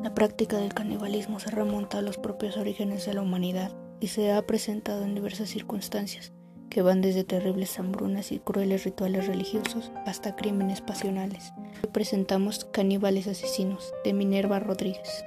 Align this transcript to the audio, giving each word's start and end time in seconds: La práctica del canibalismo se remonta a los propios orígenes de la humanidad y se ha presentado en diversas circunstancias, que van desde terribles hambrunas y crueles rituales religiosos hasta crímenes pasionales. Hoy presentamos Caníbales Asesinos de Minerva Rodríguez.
La 0.00 0.14
práctica 0.14 0.56
del 0.56 0.72
canibalismo 0.72 1.38
se 1.38 1.50
remonta 1.50 1.98
a 1.98 2.02
los 2.02 2.16
propios 2.16 2.56
orígenes 2.56 3.04
de 3.04 3.14
la 3.14 3.22
humanidad 3.22 3.76
y 4.00 4.08
se 4.08 4.32
ha 4.32 4.46
presentado 4.46 5.04
en 5.04 5.14
diversas 5.14 5.50
circunstancias, 5.50 6.32
que 6.70 6.82
van 6.82 7.02
desde 7.02 7.24
terribles 7.24 7.78
hambrunas 7.78 8.32
y 8.32 8.38
crueles 8.38 8.84
rituales 8.84 9.26
religiosos 9.26 9.92
hasta 10.06 10.34
crímenes 10.34 10.80
pasionales. 10.80 11.52
Hoy 11.84 11.90
presentamos 11.92 12.64
Caníbales 12.64 13.26
Asesinos 13.28 13.92
de 14.02 14.14
Minerva 14.14 14.58
Rodríguez. 14.60 15.24